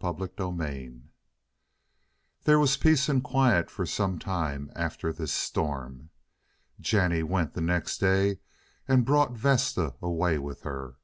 [0.00, 1.02] CHAPTER XXXI
[2.42, 6.10] There was peace and quiet for some time after this storm.
[6.80, 8.40] Jennie went the next day
[8.88, 10.96] and brought Vesta away with her.